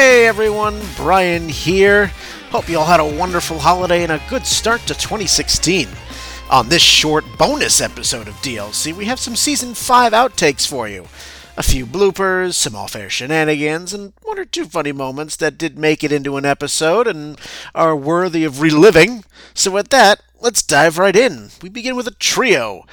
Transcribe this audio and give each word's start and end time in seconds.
Hey 0.00 0.26
everyone, 0.26 0.80
Brian 0.96 1.46
here. 1.50 2.06
Hope 2.48 2.70
you 2.70 2.78
all 2.78 2.86
had 2.86 3.00
a 3.00 3.04
wonderful 3.04 3.58
holiday 3.58 4.02
and 4.02 4.10
a 4.10 4.22
good 4.30 4.46
start 4.46 4.80
to 4.86 4.94
2016. 4.94 5.88
On 6.48 6.70
this 6.70 6.80
short 6.80 7.22
bonus 7.36 7.82
episode 7.82 8.26
of 8.26 8.32
DLC, 8.36 8.96
we 8.96 9.04
have 9.04 9.20
some 9.20 9.36
Season 9.36 9.74
5 9.74 10.14
outtakes 10.14 10.66
for 10.66 10.88
you. 10.88 11.06
A 11.58 11.62
few 11.62 11.84
bloopers, 11.84 12.54
some 12.54 12.74
off 12.74 12.96
air 12.96 13.10
shenanigans, 13.10 13.92
and 13.92 14.14
one 14.22 14.38
or 14.38 14.46
two 14.46 14.64
funny 14.64 14.92
moments 14.92 15.36
that 15.36 15.58
did 15.58 15.78
make 15.78 16.02
it 16.02 16.12
into 16.12 16.38
an 16.38 16.46
episode 16.46 17.06
and 17.06 17.38
are 17.74 17.94
worthy 17.94 18.44
of 18.44 18.62
reliving. 18.62 19.22
So, 19.52 19.70
with 19.70 19.90
that, 19.90 20.22
let's 20.40 20.62
dive 20.62 20.96
right 20.96 21.14
in. 21.14 21.50
We 21.60 21.68
begin 21.68 21.94
with 21.94 22.06
a 22.06 22.12
trio 22.12 22.86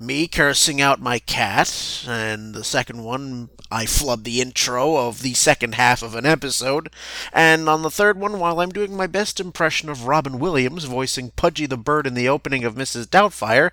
me 0.00 0.28
cursing 0.28 0.80
out 0.80 1.00
my 1.00 1.18
cat, 1.18 2.04
and 2.06 2.54
the 2.54 2.64
second 2.64 3.02
one, 3.02 3.50
I 3.70 3.86
flub 3.86 4.24
the 4.24 4.40
intro 4.40 4.96
of 4.96 5.22
the 5.22 5.34
second 5.34 5.74
half 5.74 6.02
of 6.02 6.14
an 6.14 6.26
episode, 6.26 6.90
and 7.32 7.68
on 7.68 7.82
the 7.82 7.90
third 7.90 8.18
one, 8.18 8.38
while 8.38 8.60
I'm 8.60 8.70
doing 8.70 8.96
my 8.96 9.06
best 9.06 9.40
impression 9.40 9.88
of 9.88 10.06
Robin 10.06 10.38
Williams 10.38 10.84
voicing 10.84 11.30
Pudgy 11.30 11.66
the 11.66 11.76
Bird 11.76 12.06
in 12.06 12.14
the 12.14 12.28
opening 12.28 12.64
of 12.64 12.74
Mrs. 12.74 13.06
Doubtfire, 13.06 13.70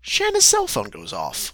Shanna's 0.00 0.44
cell 0.44 0.66
phone 0.66 0.88
goes 0.88 1.12
off. 1.12 1.52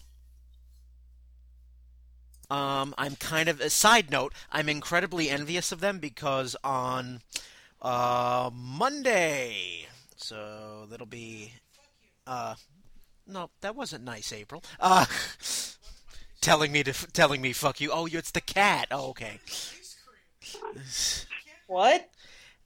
Um, 2.50 2.94
I'm 2.98 3.16
kind 3.16 3.48
of 3.48 3.60
a 3.60 3.70
side 3.70 4.10
note. 4.10 4.34
I'm 4.50 4.68
incredibly 4.68 5.30
envious 5.30 5.72
of 5.72 5.80
them 5.80 5.98
because 5.98 6.54
on 6.62 7.22
uh, 7.80 8.50
Monday, 8.52 9.86
so 10.16 10.86
that'll 10.90 11.06
be 11.06 11.54
uh, 12.26 12.54
no, 13.26 13.50
that 13.60 13.76
wasn't 13.76 14.04
nice, 14.04 14.32
April. 14.32 14.62
Uh, 14.80 15.06
telling 16.40 16.72
me 16.72 16.82
to 16.82 16.92
telling 17.12 17.40
me 17.40 17.52
fuck 17.52 17.80
you. 17.80 17.90
Oh, 17.92 18.06
you 18.06 18.18
it's 18.18 18.30
the 18.30 18.40
cat. 18.40 18.88
Oh, 18.90 19.10
okay. 19.10 19.38
What? 21.66 22.08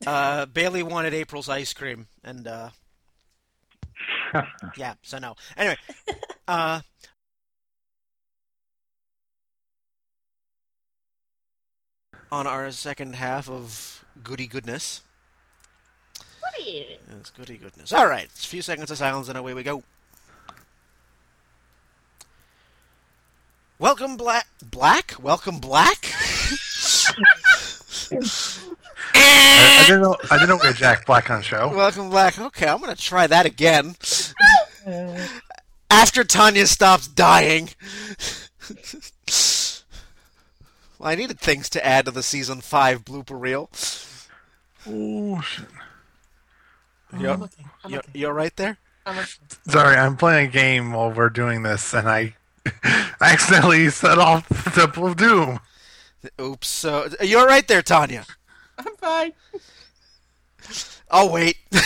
Uh, 0.07 0.47
Bailey 0.47 0.83
wanted 0.83 1.15
April's 1.15 1.49
ice 1.49 1.73
cream, 1.73 2.07
and 2.25 2.47
uh, 2.47 2.71
yeah, 4.77 4.95
so 5.03 5.19
no. 5.19 5.35
Anyway, 5.57 5.77
uh, 6.49 6.81
on 12.31 12.47
our 12.47 12.71
second 12.73 13.15
half 13.15 13.49
of 13.49 14.05
Goody 14.23 14.47
Goodness. 14.47 15.03
Goody. 16.57 16.99
It's 17.19 17.31
Goody 17.31 17.57
Goodness. 17.57 17.93
All 17.93 18.07
right, 18.07 18.27
a 18.27 18.47
few 18.47 18.63
seconds 18.63 18.91
of 18.91 18.99
silence, 18.99 19.29
and 19.29 19.39
away 19.39 19.55
we 19.55 19.63
go. 19.63 19.83
Welcome, 23.79 24.17
Black. 24.17 24.47
Black? 24.71 25.15
Welcome, 25.21 25.59
Black? 25.59 26.07
I, 29.15 29.81
I 29.81 29.85
didn't 29.87 30.01
know. 30.01 30.17
I 30.31 30.37
didn't 30.37 30.49
know 30.49 30.57
we 30.57 30.69
had 30.69 30.77
Jack 30.77 31.05
Black 31.05 31.31
on 31.31 31.43
show. 31.43 31.69
Welcome, 31.77 32.09
Black. 32.09 32.39
Okay, 32.39 32.67
I'm 32.67 32.81
going 32.81 32.95
to 32.95 33.01
try 33.01 33.27
that 33.27 33.45
again. 33.45 33.97
After 35.91 36.25
Tanya 36.25 36.67
stops 36.67 37.07
dying. 37.07 37.69
well, 40.99 41.11
I 41.11 41.15
needed 41.15 41.39
things 41.39 41.69
to 41.71 41.85
add 41.85 42.07
to 42.07 42.11
the 42.11 42.23
season 42.23 42.63
5 42.63 43.05
blooper 43.05 43.39
reel. 43.39 43.69
Oh 44.89 45.43
shit! 45.43 45.67
You're, 47.19 47.33
I'm 47.33 47.41
looking. 47.41 47.69
I'm 47.85 47.91
you're, 47.91 47.99
looking. 47.99 48.21
you're 48.21 48.33
right 48.33 48.57
there? 48.57 48.79
I'm. 49.05 49.27
Sorry, 49.67 49.97
I'm 49.97 50.17
playing 50.17 50.49
a 50.49 50.51
game 50.51 50.93
while 50.93 51.11
we're 51.11 51.29
doing 51.29 51.63
this, 51.63 51.93
and 51.93 52.09
I 52.09 52.37
accidentally 53.21 53.91
set 53.91 54.19
off 54.19 54.49
the 54.49 54.71
Temple 54.71 55.07
of 55.07 55.17
Doom. 55.17 55.61
Oops. 56.41 56.67
So 56.67 57.09
you're 57.21 57.47
right 57.47 57.67
there, 57.67 57.83
Tanya. 57.83 58.25
I'm 58.79 58.97
fine. 58.97 59.33
Oh 61.11 61.31
wait. 61.31 61.57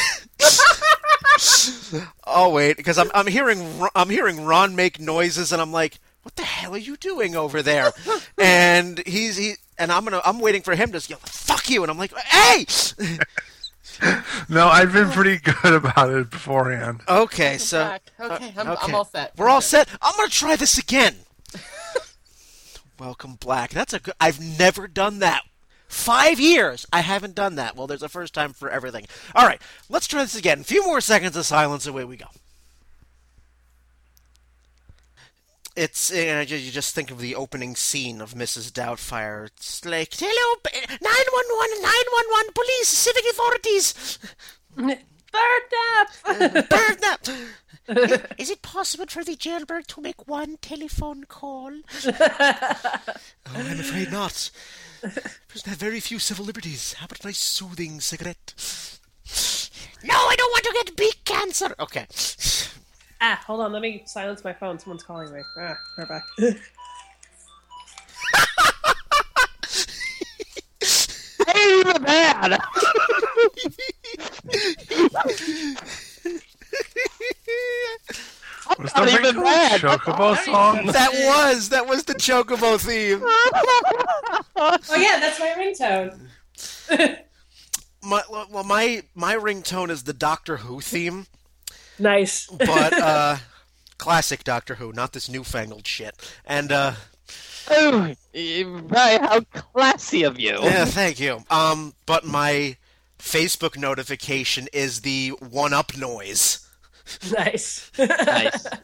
oh 2.27 2.51
wait, 2.51 2.77
because 2.77 2.99
I'm 2.99 3.11
I'm 3.15 3.27
hearing 3.27 3.67
I'm 3.95 4.11
hearing 4.11 4.45
Ron 4.45 4.77
make 4.77 4.99
noises, 4.99 5.53
and 5.53 5.61
I'm 5.61 5.73
like, 5.73 5.99
what 6.23 6.37
the 6.37 6.45
hell 6.45 6.75
are 6.75 6.79
you 6.79 6.97
doing 6.97 7.37
over 7.37 7.63
there? 7.63 7.93
and 8.39 9.03
he's 9.07 9.37
he 9.37 9.55
and 9.79 9.93
I'm 9.93 10.05
gonna 10.05 10.21
I'm 10.25 10.41
waiting 10.41 10.63
for 10.63 10.75
him 10.75 10.93
to 10.93 11.09
yell, 11.09 11.21
fuck 11.23 11.69
you, 11.69 11.83
and 11.83 11.91
I'm 11.91 11.99
like, 11.99 12.17
hey. 12.17 12.67
No, 14.49 14.67
I've 14.67 14.93
been 14.93 15.11
pretty 15.11 15.39
good 15.39 15.73
about 15.75 16.11
it 16.11 16.31
beforehand. 16.31 17.03
okay, 17.09 17.57
so 17.59 17.85
Back. 17.85 18.03
Okay, 18.19 18.53
I'm, 18.57 18.69
okay. 18.69 18.87
I'm 18.87 18.95
all 18.95 19.05
set. 19.05 19.33
We're 19.37 19.49
all 19.49 19.61
set. 19.61 19.89
I'm 20.03 20.17
gonna 20.17 20.29
try 20.29 20.57
this 20.57 20.77
again. 20.79 21.17
Welcome, 22.99 23.35
Black. 23.35 23.71
That's 23.71 23.93
a 23.93 24.01
good. 24.01 24.15
I've 24.21 24.41
never 24.59 24.89
done 24.89 25.21
that. 25.21 25.43
Five 25.87 26.39
years. 26.41 26.87
I 26.93 27.01
haven't 27.01 27.35
done 27.35 27.57
that. 27.57 27.77
Well, 27.77 27.87
there's 27.87 28.03
a 28.03 28.09
first 28.09 28.35
time 28.35 28.53
for 28.53 28.71
everything. 28.71 29.07
All 29.35 29.47
right, 29.47 29.61
let's 29.89 30.07
try 30.07 30.23
this 30.23 30.37
again. 30.37 30.61
A 30.61 30.65
few 30.65 30.85
more 30.85 31.01
seconds 31.01 31.37
of 31.37 31.47
silence. 31.47 31.87
Away 31.87 32.05
we 32.05 32.17
go. 32.17 32.27
It's 35.77 36.13
uh, 36.13 36.45
you 36.47 36.57
you 36.57 36.71
just 36.71 36.95
think 36.95 37.11
of 37.11 37.21
the 37.21 37.35
opening 37.35 37.77
scene 37.77 38.21
of 38.21 38.35
Mrs. 38.35 38.73
Doubtfire. 38.73 39.47
It's 39.47 39.85
like 39.85 40.15
hello, 40.15 40.61
nine 40.91 41.29
one 41.33 41.57
one, 41.57 41.83
nine 41.83 42.09
one 42.13 42.31
one, 42.31 42.53
police, 42.53 42.89
civic 42.89 43.25
authorities. 43.31 44.19
Third 45.33 45.63
nap. 45.73 46.69
Bird 46.69 47.01
nap. 47.01 47.27
Is, 47.89 48.21
is 48.39 48.51
it 48.51 48.63
possible 48.63 49.07
for 49.07 49.25
the 49.25 49.37
jailbird 49.37 49.87
to 49.89 50.01
make 50.01 50.27
one 50.29 50.59
telephone 50.61 51.25
call? 51.25 51.73
oh, 52.05 53.01
I'm 53.55 53.81
afraid 53.81 54.13
not. 54.13 54.51
There's 55.03 55.67
not 55.67 55.77
very 55.77 56.01
few 56.01 56.19
civil 56.19 56.45
liberties. 56.45 56.95
How 56.95 57.07
about 57.07 57.25
a 57.25 57.29
nice 57.29 57.39
soothing 57.39 58.01
cigarette? 58.01 58.55
No, 60.05 60.15
I 60.15 60.35
don't 60.37 60.51
want 60.51 60.65
to 60.65 60.85
get 60.85 60.97
beak 60.97 61.25
cancer. 61.25 61.75
Okay. 61.79 62.07
Ah, 63.21 63.41
hold 63.47 63.61
on. 63.61 63.73
Let 63.73 63.83
me 63.83 64.03
silence 64.07 64.45
my 64.45 64.53
phone. 64.53 64.79
Someone's 64.79 65.03
calling 65.03 65.33
me. 65.33 65.41
Ah, 65.59 65.79
we're 65.97 66.07
back. 66.07 66.23
ain't 71.49 71.87
even 71.87 72.03
bad. 72.03 72.61
Was 78.79 78.95
not 78.95 79.07
the 79.07 79.13
even 79.13 79.23
Ringo 79.25 79.43
bad. 79.43 79.81
Chocobo 79.81 80.37
song? 80.45 80.87
That 80.93 81.13
was 81.13 81.69
that 81.71 81.87
was 81.87 82.05
the 82.05 82.15
Chocobo 82.15 82.81
theme. 82.81 83.21
oh 84.57 84.97
yeah, 84.97 85.19
that's 85.21 85.39
my 85.39 85.55
ringtone. 85.59 86.29
My, 88.03 88.23
well, 88.31 88.65
my 88.65 89.03
my 89.15 89.35
ringtone 89.35 89.91
is 89.91 90.05
the 90.05 90.15
Doctor 90.15 90.57
Who 90.57 90.81
theme, 90.81 91.27
nice. 92.01 92.47
but 92.47 92.93
uh, 93.01 93.37
classic 93.99 94.45
Doctor 94.45 94.77
Who, 94.77 94.93
not 94.93 95.13
this 95.13 95.29
newfangled 95.29 95.87
shit. 95.87 96.15
And 96.45 96.73
uh, 96.73 96.95
Oh, 97.71 98.13
right, 98.35 99.21
how 99.21 99.41
classy 99.41 100.25
of 100.25 100.41
you. 100.41 100.59
Yeah, 100.61 100.85
thank 100.87 101.21
you. 101.21 101.45
Um, 101.51 101.95
but 102.07 102.25
my 102.25 102.77
Facebook 103.19 103.77
notification 103.77 104.69
is 104.73 105.03
the 105.03 105.31
one 105.39 105.73
up 105.73 105.97
noise. 105.97 106.67
nice. 107.33 107.91
Nice. 107.99 108.67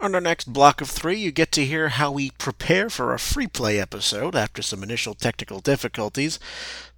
On 0.00 0.14
our 0.14 0.20
next 0.20 0.52
block 0.52 0.80
of 0.80 0.88
three, 0.88 1.18
you 1.18 1.32
get 1.32 1.50
to 1.52 1.64
hear 1.64 1.88
how 1.88 2.12
we 2.12 2.30
prepare 2.30 2.88
for 2.88 3.12
a 3.12 3.18
free 3.18 3.48
play 3.48 3.80
episode 3.80 4.36
after 4.36 4.62
some 4.62 4.82
initial 4.84 5.12
technical 5.14 5.58
difficulties, 5.58 6.38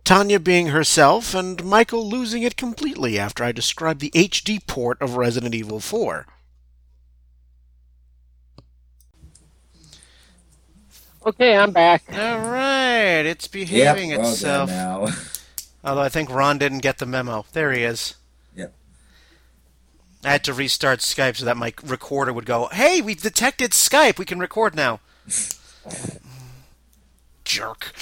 Tanya 0.05 0.38
being 0.38 0.67
herself, 0.69 1.35
and 1.35 1.64
Michael 1.64 2.06
losing 2.06 2.43
it 2.43 2.56
completely 2.58 3.19
after 3.19 3.43
I 3.43 3.52
describe 3.52 4.00
the 4.00 4.11
HD 4.11 4.58
port 4.67 5.00
of 5.00 5.17
Resident 5.17 5.55
Evil 5.55 5.81
4. 5.81 6.26
Okay, 11.26 11.56
I'm 11.56 11.70
back. 11.73 12.02
All 12.12 12.38
right, 12.50 13.23
it's 13.25 13.47
behaving 13.49 14.11
Yep, 14.11 14.19
well 14.20 14.31
itself. 14.31 14.69
done 14.70 14.76
now. 15.05 15.08
Although 15.85 16.02
I 16.02 16.08
think 16.11 16.31
Ron 16.31 16.58
didn't 16.58 16.79
get 16.79 16.99
the 16.99 17.06
memo. 17.06 17.44
There 17.52 17.73
he 17.73 17.82
is. 17.82 18.14
I 20.25 20.32
had 20.32 20.44
to 20.44 20.52
restart 20.52 21.00
Skype 21.00 21.37
so 21.37 21.44
that 21.44 21.56
my 21.56 21.72
recorder 21.82 22.32
would 22.32 22.46
go, 22.46 22.69
"Hey, 22.72 23.00
we 23.00 23.14
detected 23.14 23.72
Skype. 23.72 24.19
We 24.19 24.25
can 24.25 24.38
record 24.38 24.75
now." 24.75 25.00
Jerk. 27.44 27.93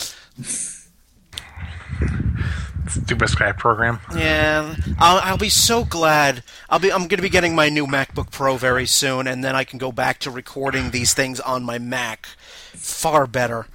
Stupid 2.88 3.28
Skype 3.28 3.58
program. 3.58 4.00
Yeah, 4.16 4.74
I'll, 4.98 5.20
I'll 5.22 5.38
be 5.38 5.48
so 5.50 5.84
glad. 5.84 6.42
I'll 6.70 6.78
be. 6.78 6.90
I'm 6.90 7.02
going 7.02 7.18
to 7.18 7.22
be 7.22 7.28
getting 7.28 7.54
my 7.54 7.68
new 7.68 7.86
MacBook 7.86 8.30
Pro 8.30 8.56
very 8.56 8.86
soon, 8.86 9.26
and 9.26 9.44
then 9.44 9.54
I 9.54 9.64
can 9.64 9.78
go 9.78 9.92
back 9.92 10.18
to 10.20 10.30
recording 10.30 10.90
these 10.90 11.12
things 11.14 11.38
on 11.40 11.62
my 11.64 11.78
Mac. 11.78 12.26
Far 12.74 13.26
better. 13.26 13.66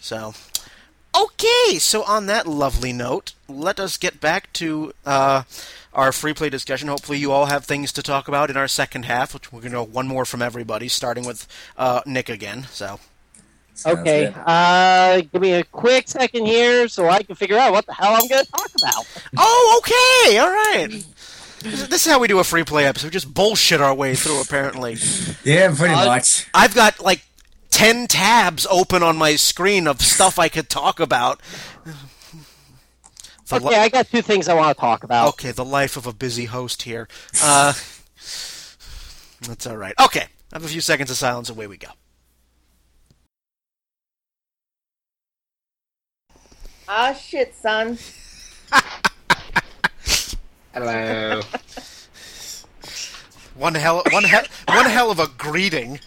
So, 0.00 0.34
okay. 1.14 1.78
So 1.78 2.02
on 2.04 2.26
that 2.26 2.46
lovely 2.46 2.92
note, 2.92 3.34
let 3.48 3.78
us 3.80 3.96
get 3.96 4.20
back 4.20 4.52
to 4.54 4.92
uh, 5.06 5.42
our 5.92 6.12
free 6.12 6.34
play 6.34 6.48
discussion. 6.50 6.88
Hopefully, 6.88 7.18
you 7.18 7.32
all 7.32 7.46
have 7.46 7.64
things 7.64 7.92
to 7.92 8.02
talk 8.02 8.28
about 8.28 8.50
in 8.50 8.56
our 8.56 8.68
second 8.68 9.04
half, 9.04 9.34
which 9.34 9.52
we're 9.52 9.60
going 9.60 9.72
to 9.72 9.78
go 9.78 9.82
one 9.84 10.06
more 10.06 10.24
from 10.24 10.42
everybody, 10.42 10.88
starting 10.88 11.26
with 11.26 11.46
uh, 11.76 12.00
Nick 12.06 12.28
again. 12.28 12.64
So, 12.70 13.00
Sounds 13.74 13.98
Okay, 14.00 14.32
uh, 14.46 15.20
give 15.32 15.40
me 15.40 15.52
a 15.52 15.64
quick 15.64 16.08
second 16.08 16.46
here 16.46 16.88
so 16.88 17.08
I 17.08 17.22
can 17.22 17.36
figure 17.36 17.56
out 17.58 17.72
what 17.72 17.86
the 17.86 17.94
hell 17.94 18.14
I'm 18.14 18.26
going 18.28 18.44
to 18.44 18.50
talk 18.50 18.70
about. 18.82 19.06
Oh, 19.36 19.80
okay, 19.82 20.38
all 20.38 20.50
right. 20.50 21.04
This 21.60 22.06
is 22.06 22.12
how 22.12 22.20
we 22.20 22.28
do 22.28 22.38
a 22.38 22.44
free 22.44 22.62
play 22.64 22.86
episode. 22.86 23.08
We 23.08 23.10
just 23.10 23.32
bullshit 23.34 23.80
our 23.80 23.92
way 23.94 24.14
through. 24.14 24.40
Apparently, 24.40 24.96
Yeah, 25.44 25.74
pretty 25.74 25.94
Uh, 25.94 26.06
much. 26.06 26.46
I've 26.54 26.72
got 26.74 27.00
like 27.00 27.22
ten 27.70 28.06
tabs 28.06 28.66
open 28.70 29.02
on 29.02 29.16
my 29.16 29.36
screen 29.36 29.86
of 29.86 30.00
stuff 30.00 30.38
I 30.38 30.48
could 30.48 30.68
talk 30.68 31.00
about. 31.00 31.40
The 33.48 33.60
li- 33.60 33.66
Okay, 33.66 33.76
I 33.80 33.88
got 33.88 34.08
two 34.10 34.20
things 34.22 34.48
I 34.48 34.54
want 34.54 34.76
to 34.76 34.80
talk 34.80 35.04
about. 35.04 35.28
Okay, 35.30 35.52
the 35.52 35.64
life 35.64 35.96
of 35.96 36.06
a 36.06 36.12
busy 36.12 36.44
host 36.46 36.82
here. 36.82 37.08
Uh, 37.42 37.72
that's 39.46 39.66
all 39.66 39.76
right. 39.76 39.94
Okay, 40.00 40.22
I 40.52 40.56
have 40.56 40.64
a 40.64 40.68
few 40.68 40.80
seconds 40.82 41.10
of 41.10 41.16
silence. 41.16 41.48
Away 41.48 41.66
we 41.66 41.76
go. 41.78 41.88
Ah, 46.88 47.12
shit, 47.14 47.54
son. 47.54 47.98
Hello. 50.72 51.40
One 53.54 53.74
hell, 53.74 54.02
one 54.10 54.24
hell, 54.24 54.44
one 54.68 54.86
hell 54.86 55.10
of 55.10 55.18
a 55.18 55.26
greeting. 55.26 56.00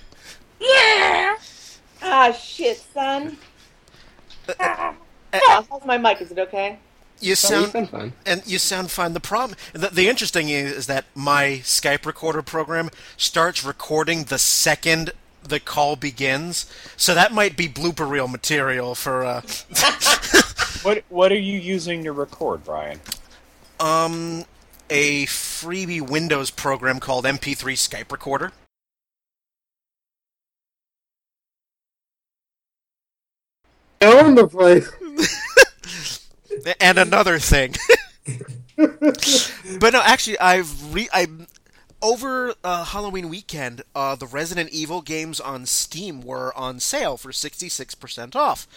Ah, 2.01 2.31
shit, 2.31 2.77
son. 2.93 3.37
Uh, 4.59 4.93
Ah, 5.33 5.65
how's 5.69 5.85
my 5.85 5.97
mic? 5.97 6.19
Is 6.21 6.31
it 6.31 6.39
okay? 6.39 6.77
You 7.21 7.35
So 7.35 7.59
you 7.59 7.67
sound 7.67 7.71
sound 7.71 7.89
fine. 7.89 8.13
and 8.25 8.41
you 8.45 8.57
sound 8.57 8.91
fine. 8.91 9.13
The 9.13 9.19
problem, 9.21 9.57
the, 9.71 9.87
the 9.89 10.09
interesting 10.09 10.49
is, 10.49 10.71
is 10.73 10.87
that 10.87 11.05
my 11.15 11.61
Skype 11.63 12.05
recorder 12.05 12.41
program 12.41 12.89
starts 13.15 13.63
recording 13.63 14.25
the 14.25 14.37
second 14.39 15.11
the 15.43 15.59
call 15.59 15.95
begins, 15.95 16.65
so 16.97 17.13
that 17.15 17.31
might 17.31 17.55
be 17.57 17.67
blooper 17.67 18.07
reel 18.09 18.27
material 18.27 18.93
for 18.93 19.23
uh, 19.23 19.41
What 20.83 21.03
What 21.09 21.31
are 21.31 21.39
you 21.39 21.57
using 21.59 22.03
to 22.03 22.11
record, 22.11 22.63
Brian? 22.65 22.99
um 23.79 24.43
a 24.89 25.25
freebie 25.27 26.01
Windows 26.01 26.51
program 26.51 26.99
called 26.99 27.23
MP3 27.25 27.73
Skype 27.75 28.11
Recorder. 28.11 28.51
Own 34.01 34.35
the 34.35 34.47
place. 34.47 34.89
and 36.79 36.97
another 36.97 37.39
thing. 37.39 37.75
but 39.79 39.93
no, 39.93 40.01
actually, 40.03 40.39
I've 40.39 40.93
re 40.93 41.07
I 41.13 41.27
over 42.01 42.55
uh, 42.63 42.85
Halloween 42.85 43.29
weekend, 43.29 43.83
uh, 43.93 44.15
the 44.15 44.25
Resident 44.25 44.71
Evil 44.71 45.01
games 45.01 45.39
on 45.39 45.65
Steam 45.65 46.21
were 46.21 46.55
on 46.57 46.79
sale 46.79 47.17
for 47.17 47.31
sixty 47.31 47.69
six 47.69 47.95
percent 47.95 48.35
off. 48.35 48.67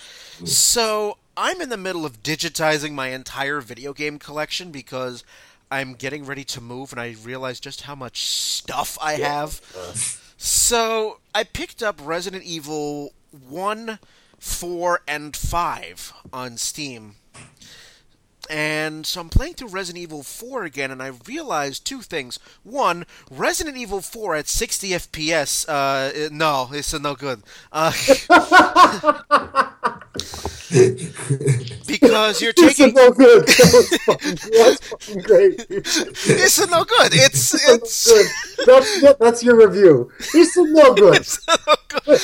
So 0.44 1.18
I'm 1.36 1.60
in 1.60 1.68
the 1.70 1.76
middle 1.76 2.04
of 2.04 2.22
digitizing 2.22 2.92
my 2.92 3.08
entire 3.08 3.60
video 3.60 3.92
game 3.92 4.18
collection 4.18 4.70
because 4.70 5.24
I'm 5.70 5.94
getting 5.94 6.24
ready 6.24 6.44
to 6.44 6.60
move, 6.60 6.92
and 6.92 7.00
I 7.00 7.16
realize 7.22 7.60
just 7.60 7.82
how 7.82 7.94
much 7.94 8.26
stuff 8.26 8.98
I 9.00 9.14
have. 9.14 9.60
So 10.36 11.20
I 11.34 11.44
picked 11.44 11.82
up 11.82 11.98
Resident 12.02 12.44
Evil 12.44 13.12
1, 13.48 13.98
4, 14.44 15.00
and 15.08 15.34
5 15.34 16.12
on 16.32 16.58
Steam. 16.58 17.14
And 18.50 19.06
so 19.06 19.22
I'm 19.22 19.30
playing 19.30 19.54
through 19.54 19.68
Resident 19.68 20.02
Evil 20.02 20.22
4 20.22 20.64
again, 20.64 20.90
and 20.90 21.02
I 21.02 21.12
realized 21.26 21.86
two 21.86 22.02
things. 22.02 22.38
One, 22.62 23.06
Resident 23.30 23.78
Evil 23.78 24.02
4 24.02 24.34
at 24.34 24.48
60 24.48 24.90
FPS, 24.90 25.64
uh, 25.66 26.12
it- 26.14 26.30
no, 26.32 26.68
it's 26.72 26.92
no 26.92 27.14
good. 27.14 27.42
Uh, 27.72 27.90
because 31.86 32.42
you're 32.42 32.52
taking. 32.52 32.92
no 32.94 33.10
good. 33.12 33.46
That 33.46 34.00
fucking, 34.06 34.38
that's 34.52 34.88
fucking 34.88 35.22
great. 35.22 35.66
It's 35.70 36.58
no 36.68 36.84
good. 36.84 37.10
It's. 37.14 37.54
It's 37.68 38.12
good. 38.12 38.26
That's, 38.66 39.18
that's 39.18 39.42
your 39.42 39.56
review. 39.56 40.10
This 40.32 40.56
is 40.56 40.70
no 40.70 40.94
good. 40.94 41.26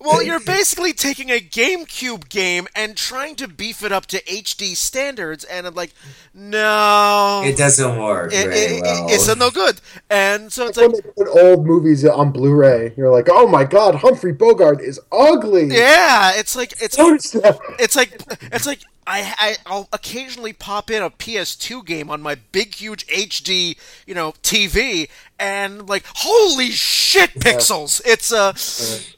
well, 0.00 0.22
you're 0.26 0.40
basically 0.40 0.92
taking 0.92 1.30
a 1.30 1.40
GameCube 1.40 2.28
game 2.28 2.66
and 2.74 2.96
trying 2.96 3.34
to 3.36 3.48
beef 3.48 3.82
it 3.82 3.92
up 3.92 4.06
to 4.06 4.22
HD 4.24 4.76
standards, 4.76 5.44
and 5.44 5.66
I'm 5.66 5.74
like, 5.74 5.92
no, 6.34 7.42
It 7.44 7.56
doesn't 7.56 7.98
work 7.98 8.32
it- 8.32 8.44
very 8.48 8.76
it- 8.78 8.82
well. 8.82 9.06
it's 9.10 9.28
a 9.28 9.34
no 9.36 9.50
good. 9.50 9.80
And 10.10 10.52
so 10.52 10.66
it's 10.66 10.78
When 10.78 10.92
like, 10.92 11.04
they 11.04 11.10
put 11.24 11.28
old 11.28 11.66
movies 11.66 12.04
on 12.04 12.32
Blu-ray, 12.32 12.94
you're 12.96 13.10
like, 13.10 13.28
oh 13.30 13.46
my 13.46 13.64
god, 13.64 13.96
Humphrey 13.96 14.32
Bogart 14.32 14.80
is 14.80 15.00
ugly. 15.10 15.66
yeah, 15.68 16.32
it's 16.34 16.54
like 16.56 16.72
it's 16.80 16.96
it's 16.98 17.96
like 17.96 18.10
it's 18.50 18.66
like 18.66 18.80
I, 19.06 19.34
I 19.38 19.56
I'll 19.66 19.88
occasionally 19.92 20.52
pop 20.52 20.90
in 20.90 21.02
a 21.02 21.10
PS2 21.10 21.84
game 21.84 22.10
on 22.10 22.22
my 22.22 22.36
big 22.52 22.74
huge 22.74 23.06
HD 23.08 23.76
you 24.06 24.14
know 24.14 24.32
TV 24.42 25.08
and 25.38 25.88
like 25.88 26.04
holy 26.06 26.70
shit 26.70 27.30
pixels! 27.34 28.00
It's 28.04 28.32
uh 28.32 28.52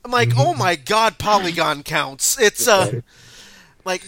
I'm 0.04 0.10
like 0.10 0.31
oh 0.36 0.54
my 0.54 0.76
god 0.76 1.19
polygon 1.19 1.82
counts. 1.82 2.40
It's 2.40 2.66
uh 2.66 3.00
like 3.84 4.02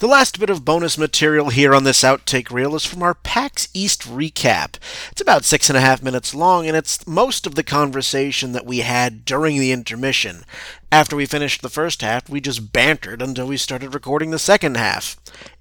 the 0.00 0.06
last 0.06 0.40
bit 0.40 0.50
of 0.50 0.64
bonus 0.64 0.96
material 0.98 1.50
here 1.50 1.74
on 1.74 1.84
this 1.84 2.02
outtake 2.02 2.50
reel 2.50 2.74
is 2.74 2.84
from 2.86 3.02
our 3.02 3.14
PAX 3.14 3.68
East 3.74 4.02
recap. 4.02 4.76
It's 5.12 5.20
about 5.20 5.44
six 5.44 5.68
and 5.68 5.76
a 5.76 5.80
half 5.82 6.02
minutes 6.02 6.34
long, 6.34 6.66
and 6.66 6.76
it's 6.76 7.06
most 7.06 7.46
of 7.46 7.54
the 7.54 7.62
conversation 7.62 8.52
that 8.52 8.66
we 8.66 8.78
had 8.78 9.24
during 9.26 9.58
the 9.58 9.72
intermission. 9.72 10.44
After 10.90 11.14
we 11.16 11.26
finished 11.26 11.60
the 11.62 11.68
first 11.68 12.00
half, 12.02 12.28
we 12.30 12.40
just 12.40 12.72
bantered 12.72 13.20
until 13.22 13.46
we 13.46 13.56
started 13.58 13.94
recording 13.94 14.30
the 14.30 14.38
second 14.38 14.76
half. 14.76 15.16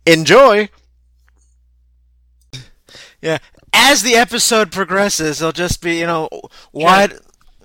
Enjoy! 0.05 0.69
Yeah, 3.21 3.39
as 3.73 4.01
the 4.03 4.15
episode 4.15 4.71
progresses, 4.71 5.41
it'll 5.41 5.51
just 5.51 5.81
be, 5.81 5.99
you 5.99 6.07
know, 6.07 6.29
why, 6.71 7.03
it- 7.03 7.21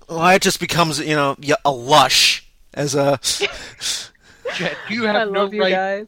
why 0.08 0.34
it 0.34 0.42
just 0.42 0.58
becomes, 0.60 0.98
you 0.98 1.14
know, 1.14 1.36
a 1.64 1.70
lush 1.70 2.46
as 2.74 2.94
a. 2.96 3.18
Jet, 4.56 4.76
you 4.90 5.04
have 5.04 5.16
I 5.16 5.24
no 5.24 5.42
love 5.44 5.54
you 5.54 5.62
right. 5.62 5.70
guys. 5.70 6.06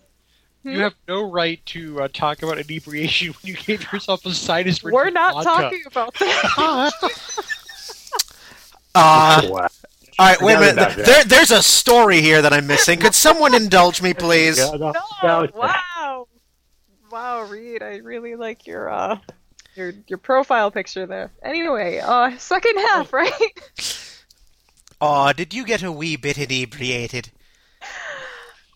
You 0.72 0.80
have 0.80 0.94
no 1.06 1.22
right 1.30 1.64
to 1.66 2.02
uh, 2.02 2.08
talk 2.12 2.42
about 2.42 2.58
inebriation 2.58 3.28
when 3.42 3.52
you 3.52 3.54
gave 3.56 3.90
yourself 3.92 4.26
a 4.26 4.34
sinus. 4.34 4.82
rinse 4.82 4.92
We're 4.92 5.04
with 5.06 5.14
not 5.14 5.34
vodka. 5.44 5.48
talking 5.62 5.82
about 5.86 6.14
that. 6.14 6.92
Uh, 8.94 9.42
Wow. 9.44 9.68
all 10.18 10.26
right, 10.26 10.40
wait 10.40 10.54
a 10.54 10.60
minute. 10.60 10.96
There, 11.04 11.22
there's 11.24 11.50
a 11.50 11.62
story 11.62 12.22
here 12.22 12.40
that 12.40 12.52
I'm 12.54 12.66
missing. 12.66 12.98
Could 12.98 13.14
someone 13.14 13.54
indulge 13.54 14.00
me, 14.00 14.14
please? 14.14 14.56
No, 14.58 14.74
No, 14.76 14.92
no, 15.22 15.48
wow, 15.54 16.26
wow, 17.12 17.42
Reed, 17.42 17.82
I 17.82 17.96
really 17.96 18.36
like 18.36 18.66
your 18.66 18.88
uh, 18.88 19.18
your 19.74 19.92
your 20.06 20.16
profile 20.16 20.70
picture 20.70 21.04
there. 21.06 21.30
Anyway, 21.42 21.98
uh, 22.02 22.38
second 22.38 22.78
half, 22.78 23.12
right? 23.12 24.22
Aw, 25.02 25.32
did 25.34 25.52
you 25.52 25.66
get 25.66 25.82
a 25.82 25.92
wee 25.92 26.16
bit 26.16 26.38
inebriated? 26.38 27.30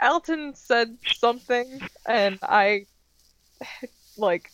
Alton 0.00 0.54
said 0.54 0.96
something, 1.14 1.80
and 2.06 2.38
I 2.42 2.86
like 4.16 4.50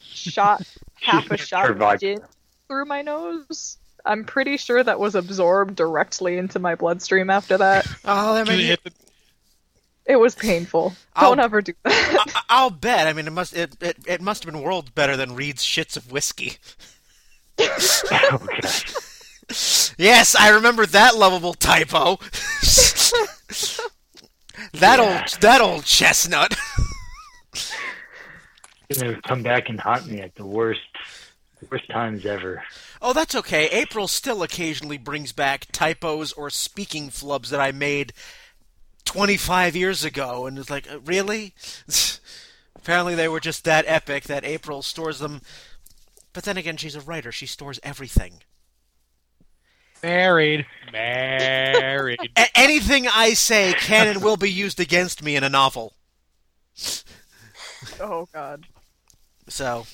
shot 0.00 0.62
half 0.94 1.30
a 1.30 1.36
shot 1.36 1.70
of 1.70 2.00
gin 2.00 2.20
through 2.68 2.84
my 2.86 3.02
nose. 3.02 3.78
I'm 4.04 4.24
pretty 4.24 4.56
sure 4.56 4.82
that 4.82 4.98
was 4.98 5.14
absorbed 5.14 5.76
directly 5.76 6.36
into 6.36 6.58
my 6.58 6.74
bloodstream 6.74 7.30
after 7.30 7.58
that. 7.58 7.86
Oh, 8.04 8.34
that 8.34 8.48
made 8.48 8.60
hit 8.64 8.82
the- 8.82 8.92
It 10.06 10.16
was 10.16 10.34
painful. 10.34 10.92
I'll- 11.14 11.30
Don't 11.30 11.40
ever 11.44 11.62
do 11.62 11.72
that. 11.84 12.26
I- 12.34 12.42
I'll 12.48 12.70
bet. 12.70 13.06
I 13.06 13.12
mean, 13.12 13.26
it 13.28 13.32
must 13.32 13.54
it, 13.56 13.76
it, 13.80 13.96
it 14.06 14.20
must 14.20 14.44
have 14.44 14.52
been 14.52 14.62
worlds 14.62 14.90
better 14.90 15.16
than 15.16 15.34
Reed's 15.36 15.64
shits 15.64 15.96
of 15.96 16.10
whiskey. 16.12 16.56
okay. 17.60 18.68
Yes, 19.98 20.34
I 20.34 20.48
remember 20.50 20.86
that 20.86 21.14
lovable 21.16 21.52
typo. 21.52 22.18
That 24.74 24.98
old 25.00 25.40
that 25.40 25.60
old 25.60 25.84
chestnut. 25.84 26.56
Gonna 29.00 29.20
come 29.22 29.42
back 29.42 29.68
and 29.68 29.80
haunt 29.80 30.06
me 30.06 30.20
at 30.20 30.34
the 30.34 30.44
worst, 30.44 30.80
worst 31.70 31.88
times 31.88 32.26
ever. 32.26 32.62
Oh, 33.00 33.12
that's 33.12 33.34
okay. 33.34 33.68
April 33.70 34.06
still 34.06 34.42
occasionally 34.42 34.98
brings 34.98 35.32
back 35.32 35.66
typos 35.72 36.32
or 36.32 36.50
speaking 36.50 37.08
flubs 37.08 37.48
that 37.48 37.60
I 37.60 37.72
made 37.72 38.12
25 39.04 39.74
years 39.74 40.04
ago, 40.04 40.46
and 40.46 40.58
it's 40.58 40.70
like, 40.70 40.90
uh, 40.90 41.00
really? 41.00 41.54
Apparently, 42.76 43.14
they 43.14 43.28
were 43.28 43.40
just 43.40 43.64
that 43.64 43.84
epic 43.88 44.24
that 44.24 44.44
April 44.44 44.82
stores 44.82 45.20
them. 45.20 45.40
But 46.32 46.44
then 46.44 46.56
again, 46.56 46.76
she's 46.76 46.96
a 46.96 47.00
writer. 47.00 47.32
She 47.32 47.46
stores 47.46 47.80
everything. 47.82 48.42
Married. 50.02 50.66
Married. 50.92 52.18
A- 52.36 52.58
anything 52.58 53.06
I 53.08 53.34
say 53.34 53.72
can 53.74 54.08
and 54.08 54.22
will 54.22 54.36
be 54.36 54.50
used 54.50 54.80
against 54.80 55.22
me 55.22 55.36
in 55.36 55.44
a 55.44 55.48
novel. 55.48 55.94
oh 58.00 58.26
God. 58.32 58.66
So, 59.48 59.86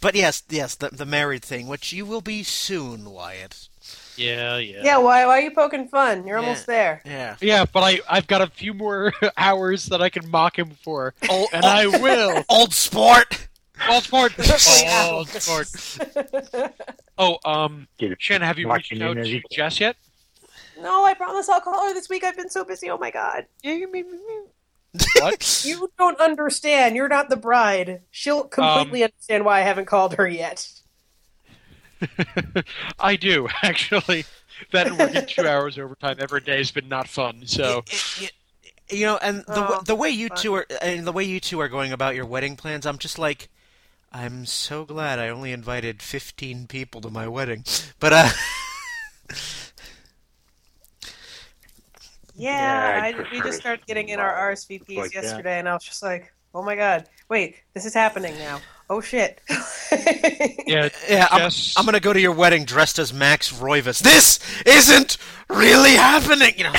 but 0.00 0.14
yes, 0.14 0.42
yes, 0.48 0.74
the, 0.74 0.88
the 0.90 1.06
married 1.06 1.42
thing, 1.44 1.66
which 1.68 1.92
you 1.92 2.04
will 2.06 2.20
be 2.20 2.42
soon, 2.42 3.10
Wyatt. 3.10 3.68
Yeah, 4.16 4.58
yeah. 4.58 4.80
Yeah, 4.84 4.98
why, 4.98 5.24
why 5.26 5.38
are 5.38 5.40
you 5.40 5.50
poking 5.52 5.88
fun? 5.88 6.26
You're 6.26 6.38
Yeah. 6.38 6.44
almost 6.44 6.66
there. 6.66 7.00
Yeah. 7.04 7.36
Yeah, 7.40 7.64
but 7.72 7.82
I, 7.82 8.00
I've 8.08 8.26
got 8.26 8.42
a 8.42 8.46
few 8.48 8.74
more 8.74 9.12
hours 9.36 9.86
that 9.86 10.02
I 10.02 10.10
can 10.10 10.30
mock 10.30 10.58
him 10.58 10.70
for. 10.82 11.14
Oh, 11.30 11.46
and 11.52 11.64
I 11.64 11.86
will. 11.86 12.44
Old 12.48 12.74
sport. 12.74 13.48
Old 13.88 14.04
sport. 14.04 14.32
Yeah. 14.82 15.08
Old 15.10 15.28
sport. 15.28 15.68
Oh, 17.18 17.38
um, 17.44 17.86
Get. 17.98 18.20
Shannon, 18.20 18.46
have 18.46 18.58
you 18.58 18.66
reached 18.72 18.92
Watching 18.92 19.02
out 19.02 19.16
to 19.24 19.42
Jess 19.50 19.80
yet? 19.80 19.96
no, 20.80 21.04
I 21.04 21.14
promise 21.14 21.48
I'll 21.48 21.60
call 21.60 21.86
her 21.88 21.94
this 21.94 22.08
week. 22.08 22.24
I've 22.24 22.36
been 22.36 22.50
so 22.50 22.64
busy. 22.64 22.88
Oh 22.90 22.98
my 22.98 23.10
god. 23.10 23.46
What? 25.20 25.62
You 25.66 25.90
don't 25.98 26.18
understand. 26.20 26.96
You're 26.96 27.08
not 27.08 27.28
the 27.28 27.36
bride. 27.36 28.02
She'll 28.10 28.44
completely 28.44 29.04
understand 29.04 29.44
why 29.44 29.58
I 29.58 29.62
haven't 29.62 29.86
called 29.86 30.14
her 30.14 30.26
yet. 30.28 30.68
I 32.98 33.16
do, 33.16 33.48
actually. 33.62 34.24
That 34.72 34.86
and 34.88 34.98
working 34.98 35.26
two 35.26 35.46
hours 35.46 35.78
overtime 35.78 36.16
every 36.18 36.40
day 36.40 36.58
has 36.58 36.70
been 36.70 36.88
not 36.88 37.08
fun, 37.08 37.42
so. 37.46 37.82
It- 37.86 38.22
it- 38.22 38.32
you 38.92 39.06
know, 39.06 39.18
and 39.22 39.44
the 39.46 39.78
Oh, 39.78 39.82
the 39.86 39.94
way 39.94 40.10
you 40.10 40.26
fun. 40.26 40.36
two 40.38 40.54
are, 40.54 40.66
and 40.82 41.06
the 41.06 41.12
way 41.12 41.22
you 41.22 41.38
two 41.38 41.60
are 41.60 41.68
going 41.68 41.92
about 41.92 42.16
your 42.16 42.26
wedding 42.26 42.56
plans, 42.56 42.86
I'm 42.86 42.98
just 42.98 43.20
like, 43.20 43.48
I'm 44.12 44.44
so 44.44 44.84
glad 44.84 45.18
I 45.18 45.28
only 45.28 45.52
invited 45.52 46.02
15 46.02 46.66
people 46.66 47.00
to 47.02 47.10
my 47.10 47.28
wedding. 47.28 47.64
But 48.00 48.12
uh, 48.12 48.28
Yeah, 52.34 52.96
Yeah, 52.96 53.02
I'd 53.04 53.30
we 53.30 53.40
just 53.42 53.60
started 53.60 53.86
getting 53.86 54.08
in 54.08 54.18
our 54.18 54.52
RSVPs 54.52 54.96
like 54.96 55.12
that. 55.12 55.22
yesterday, 55.22 55.58
and 55.58 55.68
I 55.68 55.74
was 55.74 55.84
just 55.84 56.02
like, 56.02 56.32
"Oh 56.54 56.62
my 56.62 56.74
god, 56.74 57.06
wait, 57.28 57.56
this 57.74 57.84
is 57.84 57.92
happening 57.94 58.36
now! 58.38 58.60
Oh 58.88 59.00
shit!" 59.00 59.40
Yeah, 60.66 60.88
yeah, 61.08 61.28
I'm, 61.30 61.50
I'm 61.76 61.84
gonna 61.84 62.00
go 62.00 62.12
to 62.12 62.20
your 62.20 62.32
wedding 62.32 62.64
dressed 62.64 62.98
as 62.98 63.12
Max 63.12 63.52
Roivas. 63.52 64.00
This 64.00 64.38
isn't 64.64 65.18
really 65.50 65.92
happening. 65.92 66.54
You 66.56 66.64
know. 66.64 66.72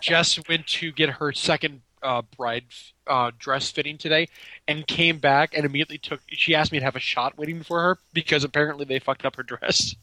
Jess 0.00 0.38
went 0.48 0.66
to 0.66 0.92
get 0.92 1.08
her 1.08 1.32
second 1.32 1.80
uh, 2.02 2.22
bride 2.36 2.64
uh, 3.06 3.30
dress 3.38 3.70
fitting 3.70 3.98
today 3.98 4.28
and 4.68 4.86
came 4.86 5.18
back 5.18 5.54
and 5.56 5.64
immediately 5.64 5.98
took. 5.98 6.20
She 6.28 6.54
asked 6.54 6.72
me 6.72 6.78
to 6.78 6.84
have 6.84 6.96
a 6.96 7.00
shot 7.00 7.38
waiting 7.38 7.62
for 7.62 7.80
her 7.80 7.98
because 8.12 8.44
apparently 8.44 8.84
they 8.84 8.98
fucked 8.98 9.24
up 9.24 9.36
her 9.36 9.42
dress. 9.42 9.94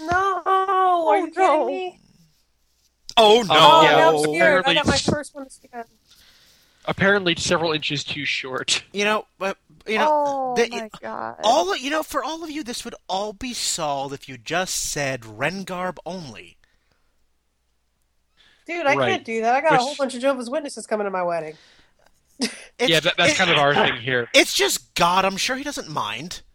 no, 0.00 0.42
are 0.46 1.18
you 1.18 1.32
no. 1.36 1.66
kidding 1.66 1.66
me? 1.66 2.00
Oh 3.16 3.42
no! 3.48 3.54
Oh, 3.56 3.82
yeah, 3.82 3.90
now 3.92 4.08
I'm 4.08 4.14
well, 4.14 4.22
scared. 4.24 4.34
I 4.34 4.36
apparently- 4.36 4.74
got 4.74 4.86
my 4.86 4.96
first 4.98 5.34
one. 5.34 5.46
To 5.48 5.84
Apparently, 6.88 7.34
several 7.34 7.72
inches 7.72 8.04
too 8.04 8.24
short. 8.24 8.84
You 8.92 9.04
know, 9.04 9.26
but 9.38 9.56
you 9.86 9.98
know, 9.98 10.08
oh 10.08 10.54
the- 10.56 10.68
my 10.70 10.88
god. 11.00 11.36
all 11.42 11.76
you 11.76 11.90
know, 11.90 12.02
for 12.02 12.22
all 12.22 12.44
of 12.44 12.50
you, 12.50 12.62
this 12.62 12.84
would 12.84 12.94
all 13.08 13.32
be 13.32 13.54
solved 13.54 14.14
if 14.14 14.28
you 14.28 14.38
just 14.38 14.74
said 14.74 15.22
Rengarb 15.22 15.96
only. 16.06 16.55
Dude, 18.66 18.84
I 18.86 18.94
Right. 18.94 19.08
can't 19.10 19.24
do 19.24 19.40
that. 19.42 19.54
I 19.54 19.60
got 19.60 19.74
a 19.74 19.78
whole 19.78 19.94
bunch 19.96 20.14
of 20.14 20.20
Jehovah's 20.20 20.50
Witnesses 20.50 20.86
coming 20.86 21.04
to 21.04 21.10
my 21.10 21.22
wedding. 21.22 21.56
It's, 22.40 22.52
yeah, 22.80 23.00
that, 23.00 23.14
that's 23.16 23.32
it- 23.32 23.36
kind 23.36 23.50
of 23.50 23.58
our 23.58 23.74
thing 23.74 23.96
here. 23.96 24.28
It's 24.34 24.52
just 24.52 24.94
God. 24.94 25.24
I'm 25.24 25.36
sure 25.36 25.56
he 25.56 25.64
doesn't 25.64 25.88
mind. 25.88 26.42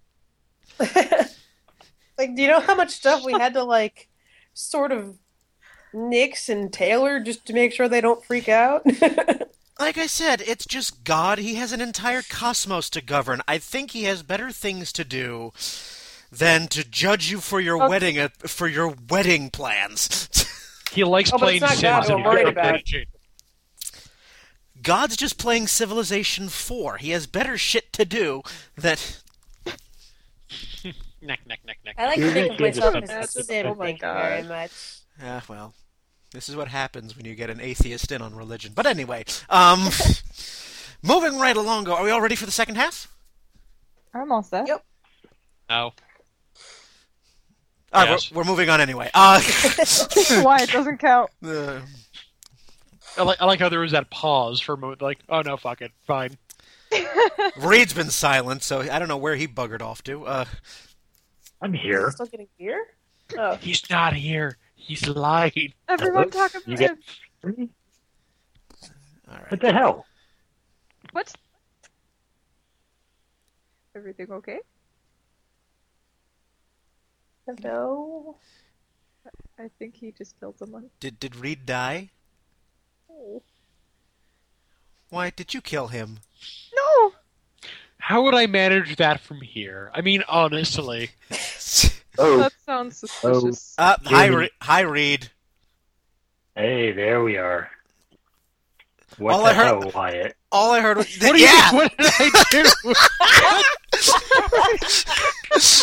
Like, 2.18 2.36
do 2.36 2.42
you 2.44 2.50
know 2.50 2.60
how 2.60 2.76
much 2.76 2.92
stuff 2.92 3.24
we 3.26 3.34
had 3.34 3.54
to 3.56 3.64
like, 3.64 4.08
sort 4.54 4.92
of, 4.92 5.18
nix 5.94 6.50
and 6.50 6.72
tailor 6.72 7.20
just 7.20 7.46
to 7.48 7.54
make 7.54 7.74
sure 7.74 7.90
they 7.90 8.00
don't 8.02 8.24
freak 8.24 8.48
out? 8.48 8.86
Like 9.80 9.98
I 9.98 10.06
said, 10.06 10.42
it's 10.46 10.66
just 10.66 11.04
God. 11.04 11.40
He 11.40 11.56
has 11.56 11.72
an 11.74 11.82
entire 11.82 12.22
cosmos 12.22 12.92
to 12.92 13.02
govern. 13.02 13.42
I 13.48 13.58
think 13.58 13.92
he 13.92 14.04
has 14.04 14.22
better 14.22 14.52
things 14.52 14.94
to 14.94 15.04
do 15.04 15.52
than 16.32 16.68
to 16.68 16.88
judge 16.88 17.32
you 17.32 17.40
for 17.40 17.60
your 17.60 17.78
Okay. 17.78 17.88
wedding 17.90 18.20
uh, 18.20 18.30
for 18.46 18.68
your 18.68 18.94
wedding 19.10 19.50
plans. 19.50 20.30
He 20.92 21.04
likes 21.04 21.32
Oh, 21.34 21.38
playing 21.38 21.64
it's 21.64 21.82
not 21.82 21.82
God 21.82 22.02
Sims 22.06 22.10
and 22.10 22.20
I'm 22.20 22.26
worried 22.26 22.46
he 22.48 22.52
about. 22.52 22.82
doesn't 22.86 23.08
God's 24.82 25.16
just 25.16 25.38
playing 25.38 25.68
Civilization 25.68 26.50
4. 26.50 26.98
He 26.98 27.12
has 27.12 27.28
better 27.28 27.58
shit 27.58 27.94
to 27.94 28.04
do 28.06 28.42
than 28.76 28.98
Neck, 31.24 31.40
neck, 31.46 31.60
neck, 31.66 31.78
neck. 31.86 31.96
I 32.00 32.06
like 32.08 32.16
to 32.18 32.32
think 32.32 32.52
of 32.54 32.58
the 32.58 32.64
kid 32.64 32.76
myself 32.78 32.94
that 32.94 33.04
as 33.04 33.10
That's 33.10 33.36
a 33.36 33.40
just- 33.40 33.50
sim. 33.50 33.68
oh 33.68 33.76
my 33.76 33.86
Thank 33.86 34.02
you 34.02 34.08
very 34.08 34.44
much. 34.44 34.72
Yeah, 35.22 35.42
well, 35.48 35.76
this 36.32 36.50
is 36.50 36.56
what 36.56 36.68
happens 36.70 37.16
when 37.16 37.26
you 37.28 37.36
get 37.36 37.52
an 37.52 37.62
atheist 37.62 38.12
in 38.12 38.24
on 38.24 38.34
religion. 38.36 38.72
But 38.76 38.88
anyway, 38.88 39.26
um, 39.50 39.88
moving 41.04 41.38
right 41.38 41.56
along. 41.56 41.88
Are 41.88 42.04
we 42.04 42.10
all 42.10 42.22
ready 42.22 42.36
for 42.36 42.48
the 42.48 42.52
second 42.52 42.76
half? 42.76 43.08
I'm 44.16 44.32
all 44.32 44.42
set. 44.42 44.68
Yep. 44.68 44.84
No. 45.70 45.94
All 47.94 48.02
right, 48.04 48.10
Yes. 48.12 48.32
we're, 48.32 48.38
we're 48.40 48.44
moving 48.46 48.70
on 48.70 48.80
anyway. 48.82 49.10
Uh, 49.14 49.42
Why 50.42 50.62
it 50.62 50.70
doesn't 50.72 50.98
count? 51.00 51.30
uh, 51.46 51.82
I 53.18 53.24
like, 53.24 53.42
I 53.42 53.46
like 53.46 53.60
how 53.60 53.68
there 53.70 53.82
was 53.82 53.92
that 53.92 54.10
pause 54.10 54.62
for 54.62 54.74
a 54.74 54.78
moment, 54.78 55.02
like, 55.02 55.20
oh 55.28 55.42
no, 55.42 55.58
fuck 55.58 55.82
it, 55.82 55.92
fine. 56.08 56.38
Reed's 57.58 57.94
been 57.94 58.10
silent, 58.10 58.64
so 58.64 58.80
I 58.82 58.98
don't 59.00 59.08
know 59.10 59.18
where 59.18 59.36
he 59.36 59.48
buggered 59.48 59.82
off 59.82 60.04
to. 60.04 60.26
Uh, 60.26 60.46
I'm 61.62 61.74
here. 61.74 62.12
Still 62.12 62.26
getting 62.28 62.48
here? 62.58 62.86
Oh. 63.38 63.56
He's 63.56 63.90
not 63.90 64.14
here. 64.14 64.58
He's 64.76 65.08
lying. 65.08 65.74
Everyone 65.88 66.30
Hello? 66.30 66.48
talk 66.48 66.52
about 66.52 66.68
You 66.68 66.78
get- 66.78 66.98
him. 67.44 67.70
all 69.30 69.36
right. 69.36 69.52
What 69.52 69.62
the 69.62 69.72
hell? 69.74 70.06
What? 71.12 71.34
Everything 73.96 74.32
okay? 74.32 74.60
Hello? 77.46 78.36
I 79.60 79.70
think 79.80 79.96
he 79.96 80.12
just 80.12 80.40
killed 80.40 80.58
someone. 80.58 80.90
Did 81.00 81.20
did 81.20 81.36
Reed 81.36 81.66
die? 81.66 82.10
Why 85.10 85.30
did 85.30 85.54
you 85.54 85.62
kill 85.62 85.88
him? 85.88 86.20
No! 86.74 87.12
How 87.98 88.22
would 88.24 88.34
I 88.34 88.48
manage 88.48 88.96
that 88.96 89.20
from 89.20 89.42
here? 89.42 89.92
I 89.94 90.02
mean, 90.02 90.24
honestly. 90.28 91.12
Oh, 92.18 92.40
That 92.40 92.52
sounds 92.66 92.98
suspicious. 92.98 93.74
Uh, 93.78 93.96
hi, 94.04 94.26
Re- 94.26 94.50
hi, 94.62 94.82
Reed. 94.82 95.32
hey, 96.58 96.92
there 96.92 97.24
we 97.24 97.38
are. 97.38 97.72
What 99.18 99.34
All 99.34 99.44
the 99.46 99.52
I 99.52 99.54
heard- 99.54 99.66
hell, 99.66 99.92
Wyatt? 99.96 100.36
All 100.52 100.72
I 100.72 100.82
heard 100.82 100.98
was 100.98 101.08
What, 101.22 101.36
do 101.38 101.42
you, 101.42 101.48
what 101.72 101.98
did 101.98 102.12
I 102.20 102.44
do? 102.52 102.66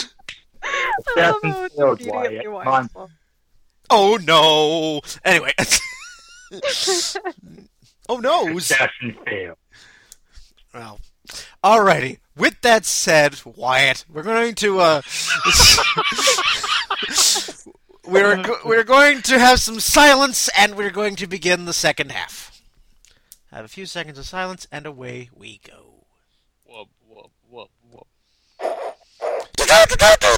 I 1.17 1.17
love 1.17 1.37
Assassin 1.43 1.51
how 1.51 1.65
it's 1.65 1.75
failed, 1.77 2.01
immediately 2.01 2.49
Wyatt. 2.49 2.53
Wyatt's 2.53 2.65
Come 2.65 2.75
on. 2.75 2.89
fault. 2.89 3.11
Oh 3.91 4.19
no. 4.23 5.01
Anyway. 5.25 5.53
oh 8.09 8.19
no. 8.19 8.57
Assassin 8.57 9.17
failed. 9.25 9.57
Well, 10.75 11.01
alrighty. 11.65 12.19
With 12.37 12.61
that 12.63 12.85
said, 12.85 13.41
Wyatt, 13.45 14.05
we're 14.09 14.23
going 14.23 14.55
to 14.57 14.81
uh, 14.81 15.03
we're 18.07 18.43
go- 18.43 18.59
we're 18.65 18.85
going 18.85 19.23
to 19.23 19.39
have 19.39 19.59
some 19.61 19.81
silence, 19.81 20.49
and 20.57 20.77
we're 20.77 20.91
going 20.91 21.17
to 21.17 21.27
begin 21.27 21.65
the 21.65 21.73
second 21.73 22.13
half. 22.13 22.61
Have 23.51 23.65
a 23.65 23.69
few 23.69 23.87
seconds 23.87 24.19
of 24.19 24.27
silence, 24.27 24.67
and 24.71 24.87
away 24.87 25.31
we 25.35 25.61
go. 25.67 26.05
whoop, 26.65 26.89
whoop, 27.09 27.31
whoop, 27.51 27.71
whoop. 27.91 28.07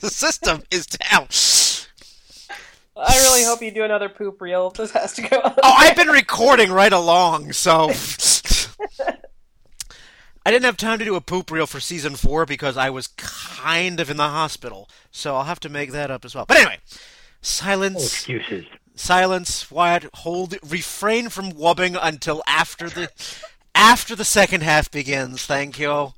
the 0.00 0.10
system 0.10 0.62
is 0.70 0.86
down. 0.86 1.28
I 2.96 3.16
really 3.18 3.44
hope 3.44 3.62
you 3.62 3.70
do 3.70 3.84
another 3.84 4.08
poop 4.08 4.40
reel 4.40 4.68
if 4.68 4.74
this 4.74 4.90
has 4.92 5.14
to 5.14 5.22
go. 5.22 5.40
Oh, 5.44 5.52
I've 5.62 5.96
been 5.96 6.08
recording 6.08 6.72
right 6.72 6.92
along, 6.92 7.52
so 7.52 7.90
I 10.44 10.50
didn't 10.50 10.64
have 10.64 10.76
time 10.76 10.98
to 10.98 11.04
do 11.04 11.14
a 11.14 11.20
poop 11.20 11.50
reel 11.50 11.66
for 11.66 11.78
season 11.80 12.16
four 12.16 12.44
because 12.46 12.76
I 12.76 12.90
was 12.90 13.06
kind 13.08 14.00
of 14.00 14.10
in 14.10 14.16
the 14.16 14.28
hospital. 14.28 14.88
So 15.10 15.36
I'll 15.36 15.44
have 15.44 15.60
to 15.60 15.68
make 15.68 15.92
that 15.92 16.10
up 16.10 16.24
as 16.24 16.34
well. 16.34 16.44
But 16.46 16.56
anyway, 16.58 16.78
No 16.90 16.98
silence, 17.42 18.04
excuses. 18.04 18.64
silence. 18.96 19.70
Wyatt, 19.70 20.06
hold, 20.14 20.56
refrain 20.68 21.28
from 21.28 21.52
wubbing 21.52 21.96
until 22.00 22.42
after 22.48 22.88
the 22.88 23.10
after 23.74 24.16
the 24.16 24.24
second 24.24 24.62
half 24.62 24.90
begins. 24.90 25.44
Thank 25.46 25.78
you. 25.78 26.14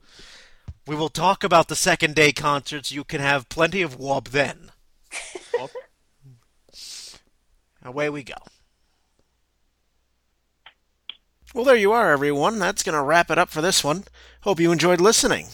We 0.90 0.96
will 0.96 1.08
talk 1.08 1.44
about 1.44 1.68
the 1.68 1.76
second 1.76 2.16
day 2.16 2.32
concerts. 2.32 2.90
You 2.90 3.04
can 3.04 3.20
have 3.20 3.48
plenty 3.48 3.80
of 3.80 3.96
wub 3.96 4.30
then. 4.30 4.72
Away 7.84 8.10
we 8.10 8.24
go. 8.24 8.34
Well, 11.54 11.64
there 11.64 11.76
you 11.76 11.92
are, 11.92 12.10
everyone. 12.10 12.58
That's 12.58 12.82
going 12.82 12.96
to 12.96 13.02
wrap 13.02 13.30
it 13.30 13.38
up 13.38 13.50
for 13.50 13.62
this 13.62 13.84
one. 13.84 14.02
Hope 14.40 14.58
you 14.58 14.72
enjoyed 14.72 15.00
listening. 15.00 15.46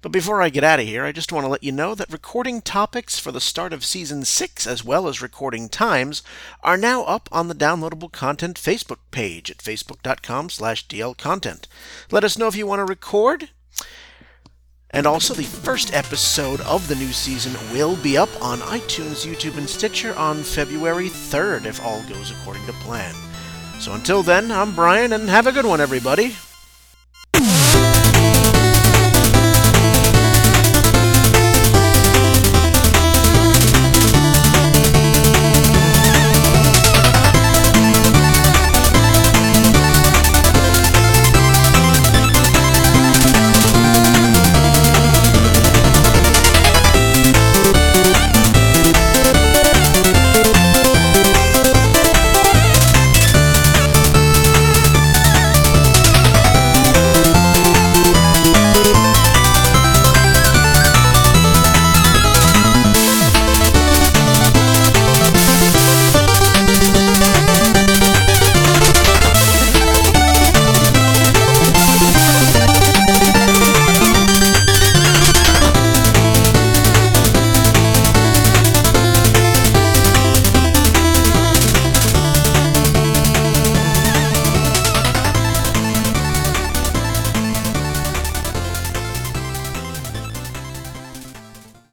But 0.00 0.10
before 0.10 0.40
I 0.40 0.48
get 0.48 0.64
out 0.64 0.80
of 0.80 0.86
here, 0.86 1.04
I 1.04 1.12
just 1.12 1.32
want 1.32 1.44
to 1.44 1.50
let 1.50 1.62
you 1.62 1.70
know 1.70 1.94
that 1.94 2.10
recording 2.10 2.62
topics 2.62 3.18
for 3.18 3.30
the 3.30 3.42
start 3.42 3.74
of 3.74 3.84
season 3.84 4.24
6 4.24 4.66
as 4.66 4.82
well 4.82 5.06
as 5.06 5.20
recording 5.20 5.68
times 5.68 6.22
are 6.62 6.78
now 6.78 7.04
up 7.04 7.28
on 7.30 7.48
the 7.48 7.54
downloadable 7.54 8.10
content 8.10 8.58
Facebook 8.58 9.00
page 9.10 9.50
at 9.50 9.58
facebook.com 9.58 10.48
slash 10.48 10.88
dlcontent. 10.88 11.66
Let 12.10 12.24
us 12.24 12.38
know 12.38 12.46
if 12.46 12.56
you 12.56 12.66
want 12.66 12.80
to 12.80 12.86
record 12.86 13.50
And 14.90 15.06
also, 15.06 15.34
the 15.34 15.42
first 15.42 15.92
episode 15.92 16.60
of 16.62 16.88
the 16.88 16.94
new 16.94 17.12
season 17.12 17.52
will 17.72 17.96
be 17.96 18.16
up 18.16 18.30
on 18.42 18.60
iTunes, 18.60 19.26
YouTube, 19.26 19.58
and 19.58 19.68
Stitcher 19.68 20.14
on 20.16 20.42
February 20.42 21.08
3rd, 21.08 21.66
if 21.66 21.84
all 21.84 22.02
goes 22.04 22.30
according 22.30 22.64
to 22.66 22.72
plan. 22.72 23.14
So 23.80 23.92
until 23.92 24.22
then, 24.22 24.50
I'm 24.50 24.74
Brian, 24.74 25.12
and 25.12 25.28
have 25.28 25.46
a 25.46 25.52
good 25.52 25.66
one, 25.66 25.80
everybody. 25.80 26.34